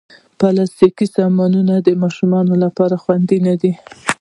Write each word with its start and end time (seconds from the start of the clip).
پلاستيکي 0.39 1.07
سامانونه 1.17 1.73
د 1.79 1.89
ماشومانو 2.03 2.53
لپاره 2.63 2.95
خوندې 3.03 3.37
نه 3.47 3.53
دي. 3.61 3.73